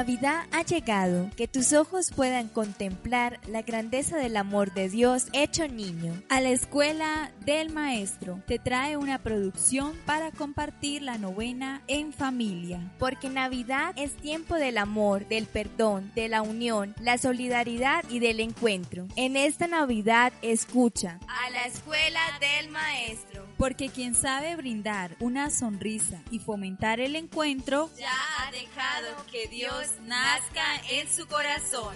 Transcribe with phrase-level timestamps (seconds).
[0.00, 5.68] Navidad ha llegado, que tus ojos puedan contemplar la grandeza del amor de Dios hecho
[5.68, 6.14] niño.
[6.30, 12.80] A la escuela del maestro te trae una producción para compartir la novena en familia.
[12.98, 18.40] Porque Navidad es tiempo del amor, del perdón, de la unión, la solidaridad y del
[18.40, 19.06] encuentro.
[19.16, 23.49] En esta Navidad escucha a la escuela del maestro.
[23.60, 29.86] Porque quien sabe brindar una sonrisa y fomentar el encuentro ya ha dejado que Dios
[30.06, 31.94] nazca en su corazón.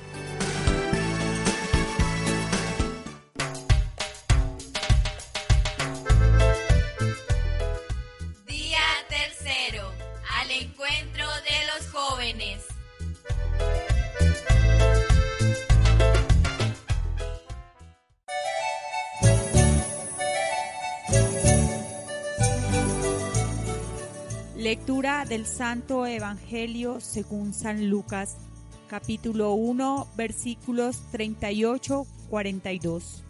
[24.74, 28.38] Lectura del Santo Evangelio según San Lucas,
[28.88, 33.22] capítulo 1, versículos 38-42.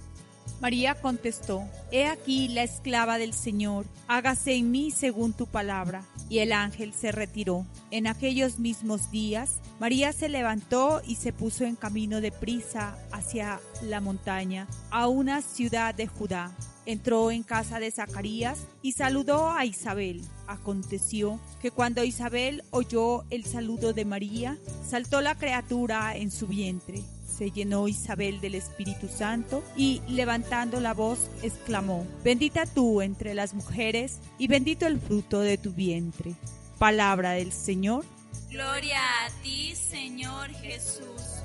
[0.63, 6.07] María contestó, He aquí la esclava del Señor, hágase en mí según tu palabra.
[6.31, 7.67] Y el ángel se retiró.
[7.91, 13.61] En aquellos mismos días, María se levantó y se puso en camino de prisa hacia
[13.83, 19.65] la montaña, a una ciudad de Judá entró en casa de Zacarías y saludó a
[19.65, 20.23] Isabel.
[20.47, 27.03] Aconteció que cuando Isabel oyó el saludo de María, saltó la criatura en su vientre.
[27.27, 33.55] Se llenó Isabel del Espíritu Santo y levantando la voz exclamó, Bendita tú entre las
[33.55, 36.35] mujeres y bendito el fruto de tu vientre.
[36.79, 38.05] Palabra del Señor.
[38.51, 41.43] Gloria a ti, Señor Jesús.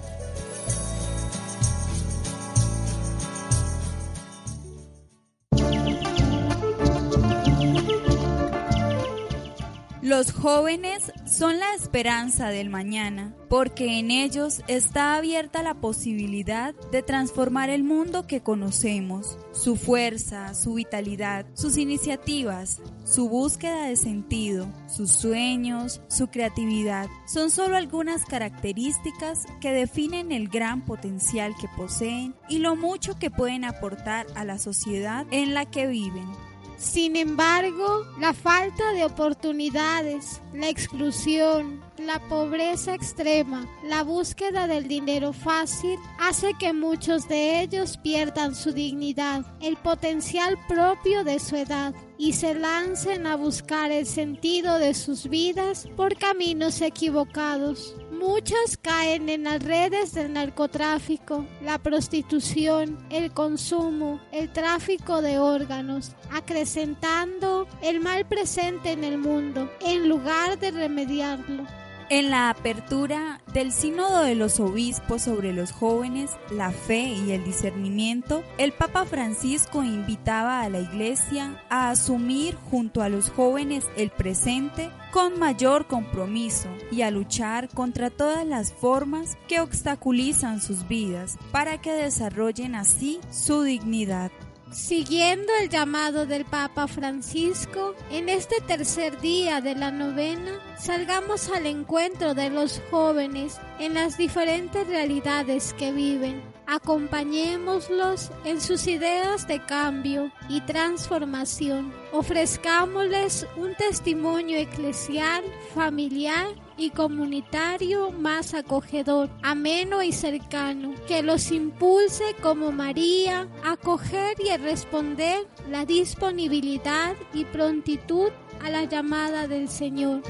[10.09, 17.03] Los jóvenes son la esperanza del mañana, porque en ellos está abierta la posibilidad de
[17.03, 19.37] transformar el mundo que conocemos.
[19.51, 27.51] Su fuerza, su vitalidad, sus iniciativas, su búsqueda de sentido, sus sueños, su creatividad, son
[27.51, 33.63] solo algunas características que definen el gran potencial que poseen y lo mucho que pueden
[33.63, 36.48] aportar a la sociedad en la que viven.
[36.79, 45.33] Sin embargo, la falta de oportunidades, la exclusión, la pobreza extrema, la búsqueda del dinero
[45.33, 51.93] fácil hace que muchos de ellos pierdan su dignidad, el potencial propio de su edad
[52.17, 57.93] y se lancen a buscar el sentido de sus vidas por caminos equivocados.
[58.19, 66.11] Muchos caen en las redes del narcotráfico, la prostitución, el consumo, el tráfico de órganos,
[66.29, 71.65] acrecentando el mal presente en el mundo en lugar de remediarlo.
[72.11, 77.43] En la apertura del Sínodo de los Obispos sobre los jóvenes, la fe y el
[77.43, 84.09] discernimiento, el Papa Francisco invitaba a la Iglesia a asumir junto a los jóvenes el
[84.09, 91.37] presente con mayor compromiso y a luchar contra todas las formas que obstaculizan sus vidas
[91.51, 94.31] para que desarrollen así su dignidad.
[94.71, 101.65] Siguiendo el llamado del Papa Francisco, en este tercer día de la novena, salgamos al
[101.65, 106.43] encuentro de los jóvenes en las diferentes realidades que viven.
[106.67, 111.91] Acompañémoslos en sus ideas de cambio y transformación.
[112.11, 115.43] Ofrezcámosles un testimonio eclesial,
[115.73, 116.45] familiar
[116.79, 124.49] y comunitario más acogedor, ameno y cercano, que los impulse como María a acoger y
[124.49, 128.31] a responder la disponibilidad y prontitud
[128.63, 130.21] a la llamada del Señor.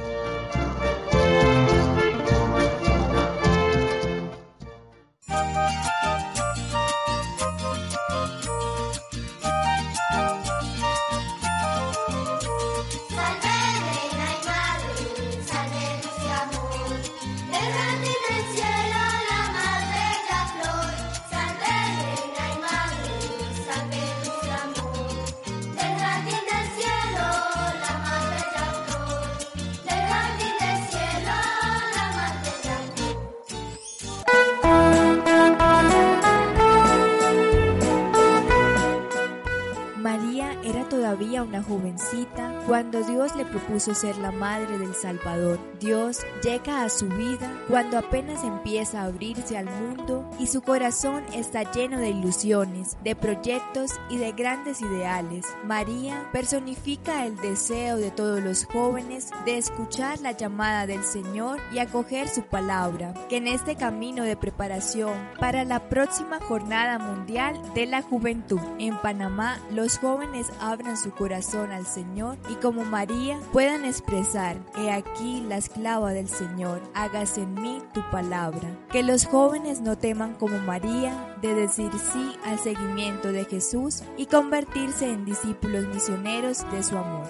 [42.68, 45.60] Cuando Dios le propuso ser la madre del Salvador.
[45.80, 51.24] Dios llega a su vida cuando apenas empieza a abrirse al mundo y su corazón
[51.34, 55.46] está lleno de ilusiones, de proyectos y de grandes ideales.
[55.66, 61.80] María personifica el deseo de todos los jóvenes de escuchar la llamada del Señor y
[61.80, 67.86] acoger su palabra, que en este camino de preparación para la próxima Jornada Mundial de
[67.86, 70.48] la Juventud en Panamá, los jóvenes
[70.90, 76.28] abran su corazón al Señor y como María puedan expresar, he aquí la esclava del
[76.28, 78.76] Señor, hágase en mí tu palabra.
[78.92, 84.26] Que los jóvenes no teman como María de decir sí al seguimiento de Jesús y
[84.26, 87.28] convertirse en discípulos misioneros de su amor.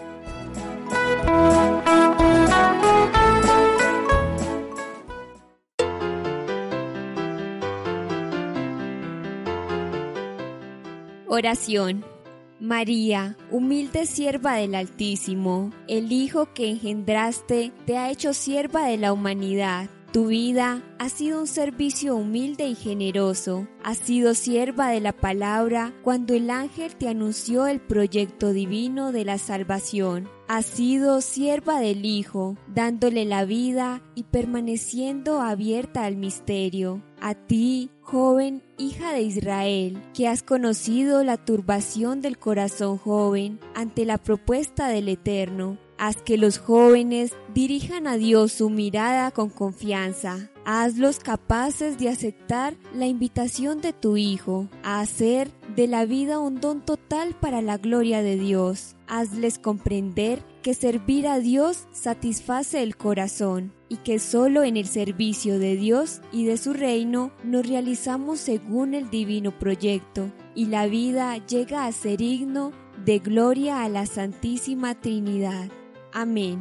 [11.28, 12.19] Oración.
[12.60, 19.14] María, humilde sierva del Altísimo, el Hijo que engendraste te ha hecho sierva de la
[19.14, 19.90] humanidad.
[20.12, 23.68] Tu vida ha sido un servicio humilde y generoso.
[23.84, 29.24] Has sido sierva de la palabra cuando el ángel te anunció el proyecto divino de
[29.24, 30.28] la salvación.
[30.48, 37.04] Has sido sierva del Hijo, dándole la vida y permaneciendo abierta al misterio.
[37.22, 44.06] A ti, joven hija de Israel, que has conocido la turbación del corazón joven ante
[44.06, 50.50] la propuesta del Eterno, haz que los jóvenes dirijan a Dios su mirada con confianza.
[50.66, 56.62] Hazlos capaces de aceptar la invitación de tu Hijo a hacer de la vida un
[56.62, 58.96] don total para la gloria de Dios.
[59.08, 65.60] Hazles comprender que servir a Dios satisface el corazón y que solo en el servicio
[65.60, 71.36] de Dios y de su reino nos realizamos según el divino proyecto y la vida
[71.46, 72.72] llega a ser digno
[73.04, 75.70] de gloria a la Santísima Trinidad.
[76.14, 76.60] Amén.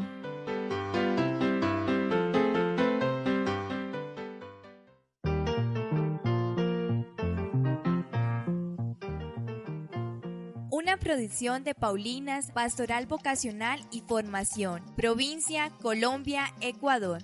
[10.71, 17.21] Una producción de Paulinas, Pastoral Vocacional y Formación, Provincia, Colombia, Ecuador.